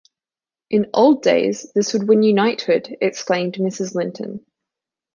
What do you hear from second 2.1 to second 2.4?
you